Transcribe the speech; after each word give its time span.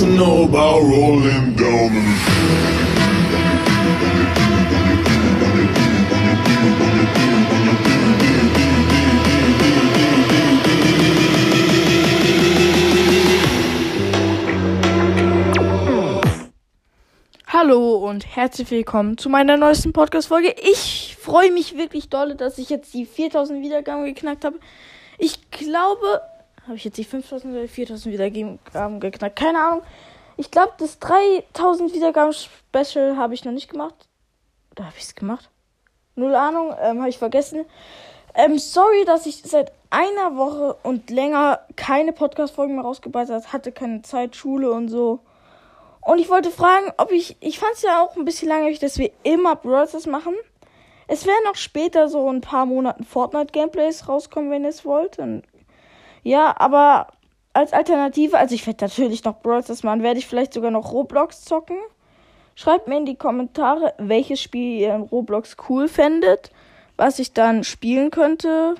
know 0.00 0.44
about 0.44 0.80
rolling 0.80 1.54
down 1.54 1.92
Hallo 17.46 17.96
und 17.96 18.34
herzlich 18.34 18.70
willkommen 18.70 19.18
zu 19.18 19.28
meiner 19.28 19.58
neuesten 19.58 19.92
Podcast-Folge. 19.92 20.54
Ich 20.62 21.18
freue 21.20 21.52
mich 21.52 21.76
wirklich 21.76 22.08
doll, 22.08 22.34
dass 22.34 22.56
ich 22.56 22.70
jetzt 22.70 22.94
die 22.94 23.04
4000 23.04 23.62
Wiedergaben 23.62 24.06
geknackt 24.06 24.46
habe. 24.46 24.58
Ich 25.18 25.50
glaube, 25.50 26.22
habe 26.64 26.76
ich 26.76 26.84
jetzt 26.84 26.98
die 26.98 27.04
5000 27.04 27.54
oder 27.54 27.68
4000 27.68 28.12
Wiedergaben 28.12 29.00
geknackt? 29.00 29.36
Keine 29.36 29.58
Ahnung. 29.58 29.82
Ich 30.36 30.50
glaube, 30.50 30.72
das 30.78 30.98
3000 30.98 31.92
Wiedergaben-Special 31.92 33.16
habe 33.16 33.34
ich 33.34 33.44
noch 33.44 33.52
nicht 33.52 33.70
gemacht. 33.70 34.08
Oder 34.72 34.86
habe 34.86 34.94
ich 34.96 35.04
es 35.04 35.14
gemacht? 35.14 35.50
Null 36.14 36.34
Ahnung, 36.34 36.74
ähm, 36.80 37.00
habe 37.00 37.08
ich 37.08 37.18
vergessen. 37.18 37.64
Ähm, 38.34 38.58
sorry, 38.58 39.04
dass 39.04 39.26
ich 39.26 39.42
seit 39.42 39.72
einer 39.90 40.36
Woche 40.36 40.74
und 40.82 41.10
länger 41.10 41.60
keine 41.76 42.12
Podcast-Folgen 42.12 42.76
mehr 42.76 42.84
rausgebracht 42.84 43.28
hatte, 43.52 43.72
keine 43.72 44.02
Zeit, 44.02 44.36
Schule 44.36 44.72
und 44.72 44.88
so. 44.88 45.20
Und 46.00 46.18
ich 46.18 46.28
wollte 46.30 46.50
fragen, 46.50 46.92
ob 46.96 47.12
ich. 47.12 47.36
Ich 47.40 47.58
fand 47.58 47.74
es 47.74 47.82
ja 47.82 48.02
auch 48.02 48.16
ein 48.16 48.24
bisschen 48.24 48.48
langweilig, 48.48 48.78
dass 48.78 48.98
wir 48.98 49.10
immer 49.22 49.58
Stars 49.60 50.06
machen. 50.06 50.34
Es 51.06 51.26
werden 51.26 51.46
auch 51.50 51.56
später 51.56 52.08
so 52.08 52.28
ein 52.30 52.40
paar 52.40 52.64
Monaten 52.66 53.04
Fortnite-Gameplays 53.04 54.08
rauskommen, 54.08 54.50
wenn 54.50 54.64
ihr 54.64 54.70
es 54.70 54.84
wollt. 54.84 55.18
Und 55.18 55.42
ja, 56.22 56.54
aber 56.58 57.08
als 57.52 57.72
Alternative, 57.72 58.38
also 58.38 58.54
ich 58.54 58.66
werde 58.66 58.84
natürlich 58.84 59.24
noch 59.24 59.40
Brawl 59.40 59.62
Stars 59.62 59.82
machen, 59.82 60.02
werde 60.02 60.18
ich 60.18 60.26
vielleicht 60.26 60.54
sogar 60.54 60.70
noch 60.70 60.92
Roblox 60.92 61.44
zocken. 61.44 61.76
Schreibt 62.54 62.88
mir 62.88 62.98
in 62.98 63.06
die 63.06 63.16
Kommentare, 63.16 63.94
welches 63.98 64.40
Spiel 64.40 64.78
ihr 64.80 64.94
in 64.94 65.02
Roblox 65.02 65.56
cool 65.68 65.88
fändet, 65.88 66.50
was 66.96 67.18
ich 67.18 67.32
dann 67.32 67.64
spielen 67.64 68.10
könnte. 68.10 68.74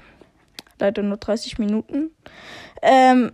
Leider 0.78 1.02
nur 1.02 1.16
30 1.16 1.58
Minuten. 1.58 2.10
Ähm, 2.82 3.32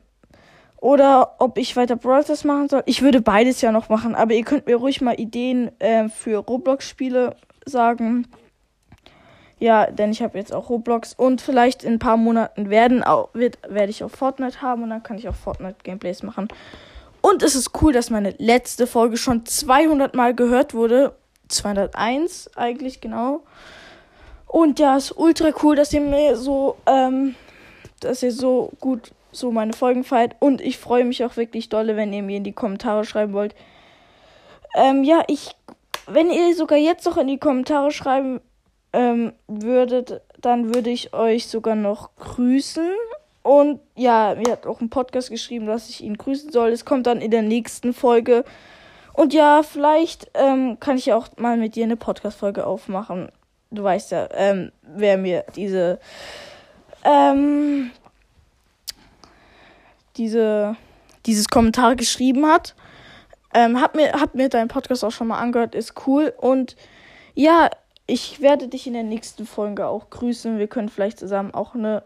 oder 0.81 1.37
ob 1.39 1.59
ich 1.59 1.77
weiter 1.77 1.97
Brawl 1.97 2.23
Stars 2.23 2.45
machen 2.45 2.69
soll. 2.69 2.83
Ich 2.87 3.03
würde 3.03 3.21
beides 3.21 3.61
ja 3.61 3.73
noch 3.73 3.89
machen, 3.89 4.15
aber 4.15 4.35
ihr 4.35 4.45
könnt 4.45 4.67
mir 4.67 4.77
ruhig 4.77 5.01
mal 5.01 5.19
Ideen 5.19 5.73
äh, 5.81 6.09
für 6.09 6.39
Roblox-Spiele 6.39 7.35
sagen. 7.67 8.29
Ja, 9.61 9.91
denn 9.91 10.13
ich 10.13 10.23
habe 10.23 10.39
jetzt 10.39 10.55
auch 10.55 10.71
Roblox 10.71 11.15
und 11.15 11.41
vielleicht 11.41 11.83
in 11.83 11.95
ein 11.95 11.99
paar 11.99 12.17
Monaten 12.17 12.71
werden 12.71 13.03
auch, 13.03 13.31
wird, 13.35 13.59
werde 13.69 13.91
ich 13.91 14.05
auch 14.05 14.11
Fortnite 14.11 14.63
haben 14.63 14.85
und 14.85 14.91
dann 14.91 15.03
kann 15.03 15.19
ich 15.19 15.29
auch 15.29 15.35
Fortnite-Gameplays 15.35 16.23
machen. 16.23 16.49
Und 17.21 17.43
es 17.43 17.57
ist 17.57 17.73
cool, 17.83 17.93
dass 17.93 18.11
meine 18.11 18.35
letzte 18.39 18.87
Folge 18.87 19.17
schon 19.17 19.45
200 19.45 20.15
Mal 20.15 20.35
gehört 20.35 20.75
wurde. 20.75 21.15
201 21.49 22.51
eigentlich, 22.57 23.01
genau. 23.01 23.43
Und 24.47 24.79
ja, 24.79 24.97
ist 24.97 25.17
ultra 25.17 25.51
cool, 25.63 25.75
dass 25.75 25.93
ihr 25.93 26.01
mir 26.01 26.37
so, 26.37 26.77
ähm, 26.87 27.35
dass 28.01 28.23
ihr 28.23 28.33
so 28.33 28.71
gut 28.81 29.11
so 29.33 29.51
meine 29.51 29.73
Folgen 29.73 30.05
feiert. 30.05 30.37
Und 30.39 30.61
ich 30.61 30.79
freue 30.79 31.05
mich 31.05 31.25
auch 31.25 31.37
wirklich 31.37 31.69
dolle, 31.69 31.97
wenn 31.97 32.13
ihr 32.13 32.23
mir 32.23 32.37
in 32.37 32.45
die 32.45 32.53
Kommentare 32.53 33.05
schreiben 33.05 33.33
wollt. 33.33 33.55
Ähm, 34.75 35.03
ja, 35.03 35.23
ich, 35.27 35.57
wenn 36.07 36.31
ihr 36.31 36.55
sogar 36.55 36.79
jetzt 36.79 37.05
noch 37.07 37.17
in 37.17 37.27
die 37.27 37.39
Kommentare 37.39 37.91
schreiben 37.91 38.41
ähm, 38.93 39.33
würdet, 39.47 40.21
dann 40.41 40.75
würde 40.75 40.91
ich 40.91 41.15
euch 41.15 41.47
sogar 41.47 41.75
noch 41.75 42.11
grüßen. 42.17 42.91
Und 43.43 43.81
ja, 43.95 44.35
mir 44.35 44.53
hat 44.53 44.67
auch 44.67 44.81
ein 44.81 44.91
Podcast 44.91 45.31
geschrieben, 45.31 45.67
dass 45.67 45.89
ich 45.89 46.03
ihn 46.03 46.17
grüßen 46.17 46.53
soll. 46.53 46.71
Es 46.71 46.85
kommt 46.85 47.07
dann 47.07 47.21
in 47.21 47.31
der 47.31 47.43
nächsten 47.43 47.93
Folge. 47.93 48.45
Und 49.13 49.35
ja, 49.35 49.63
vielleicht 49.63 50.31
ähm, 50.35 50.79
kann 50.81 50.97
ich 50.97 51.07
ja 51.07 51.17
auch 51.17 51.29
mal 51.37 51.57
mit 51.57 51.75
dir 51.75 51.85
eine 51.85 51.97
Podcast-Folge 51.97 52.67
aufmachen. 52.67 53.31
Du 53.71 53.83
weißt 53.83 54.13
ja, 54.13 54.29
ähm, 54.33 54.73
wer 54.83 55.19
mir 55.19 55.45
diese 55.57 55.99
ähm, 57.05 57.91
diese, 60.17 60.77
dieses 61.27 61.49
Kommentar 61.49 61.97
geschrieben 61.97 62.47
hat. 62.47 62.75
Ähm, 63.55 63.81
hab 63.81 63.95
mir, 63.95 64.13
hab 64.13 64.35
mir 64.35 64.49
deinen 64.49 64.69
Podcast 64.69 65.05
auch 65.05 65.13
schon 65.13 65.29
mal 65.29 65.39
angehört, 65.39 65.75
ist 65.75 65.95
cool. 66.07 66.35
Und 66.37 66.77
ja, 67.35 67.71
ich 68.09 68.41
werde 68.41 68.69
dich 68.69 68.87
in 68.87 68.95
der 68.95 69.03
nächsten 69.03 69.47
Folge 69.47 69.87
auch 69.87 70.09
grüßen. 70.09 70.59
Wir 70.59 70.67
können 70.67 70.89
vielleicht 70.89 71.19
zusammen 71.19 71.53
auch 71.53 71.75
eine 71.75 72.03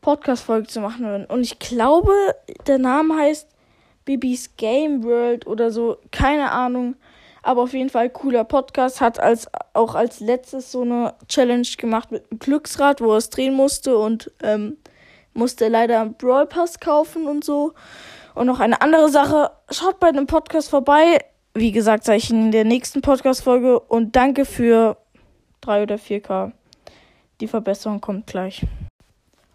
Podcast-Folge 0.00 0.68
zu 0.68 0.80
machen. 0.80 1.26
Und 1.26 1.42
ich 1.42 1.58
glaube, 1.58 2.12
der 2.68 2.78
Name 2.78 3.16
heißt 3.16 3.48
Bibis 4.04 4.56
Game 4.56 5.02
World 5.02 5.48
oder 5.48 5.72
so. 5.72 5.98
Keine 6.12 6.52
Ahnung. 6.52 6.94
Aber 7.42 7.62
auf 7.62 7.72
jeden 7.72 7.90
Fall 7.90 8.08
cooler 8.08 8.44
Podcast. 8.44 9.00
Hat 9.00 9.18
als, 9.18 9.48
auch 9.74 9.96
als 9.96 10.20
letztes 10.20 10.70
so 10.70 10.82
eine 10.82 11.14
Challenge 11.26 11.66
gemacht 11.76 12.12
mit 12.12 12.30
einem 12.30 12.38
Glücksrad, 12.38 13.00
wo 13.00 13.10
er 13.10 13.18
es 13.18 13.30
drehen 13.30 13.54
musste 13.54 13.98
und 13.98 14.30
ähm, 14.44 14.76
musste 15.34 15.66
leider 15.66 16.02
einen 16.02 16.14
Brawl 16.14 16.46
Pass 16.46 16.78
kaufen 16.78 17.26
und 17.26 17.44
so. 17.44 17.72
Und 18.36 18.46
noch 18.46 18.60
eine 18.60 18.80
andere 18.80 19.08
Sache. 19.08 19.50
Schaut 19.70 19.98
bei 19.98 20.12
dem 20.12 20.28
Podcast 20.28 20.70
vorbei. 20.70 21.18
Wie 21.52 21.72
gesagt, 21.72 22.04
sage 22.04 22.18
ich 22.18 22.30
in 22.30 22.52
der 22.52 22.64
nächsten 22.64 23.00
Podcast-Folge. 23.00 23.80
Und 23.80 24.14
danke 24.14 24.44
für 24.44 24.96
3 25.60 25.82
oder 25.82 25.96
4K. 25.96 26.52
Die 27.40 27.48
Verbesserung 27.48 28.00
kommt 28.00 28.26
gleich. 28.26 28.66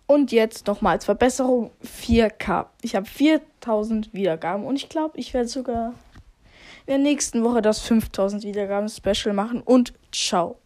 Und 0.07 0.31
jetzt 0.31 0.67
nochmal 0.67 0.93
als 0.93 1.05
Verbesserung 1.05 1.71
4K. 1.83 2.67
Ich 2.81 2.95
habe 2.95 3.05
4000 3.05 4.13
Wiedergaben 4.13 4.65
und 4.65 4.75
ich 4.75 4.89
glaube, 4.89 5.17
ich 5.17 5.33
werde 5.33 5.47
sogar 5.47 5.93
in 6.85 6.91
der 6.91 6.97
nächsten 6.99 7.43
Woche 7.43 7.61
das 7.61 7.79
5000 7.81 8.43
Wiedergaben 8.43 8.89
Special 8.89 9.33
machen. 9.33 9.61
Und 9.61 9.93
ciao. 10.11 10.57